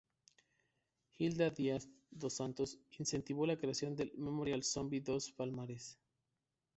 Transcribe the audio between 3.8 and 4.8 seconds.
del Memorial